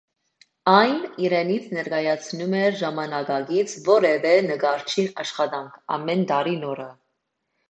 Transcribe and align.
Այն 0.75 0.95
իրենից 1.25 1.67
ներկայացնում 1.77 2.55
էր 2.61 2.79
ժամանակակից 2.79 3.77
որևէ 3.91 4.33
նկարչի 4.49 5.07
աշխատանք 5.27 5.79
(ամեն 5.99 6.27
տարի 6.35 6.59
նորը)։ 6.65 6.91